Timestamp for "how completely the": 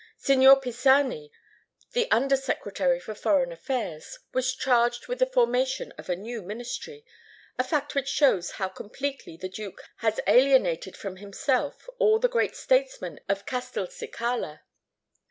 8.53-9.47